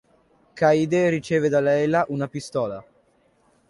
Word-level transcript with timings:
Cahide 0.59 1.09
riceve 1.11 1.47
da 1.47 1.59
Leyla 1.61 2.05
una 2.07 2.27
pistola. 2.27 2.83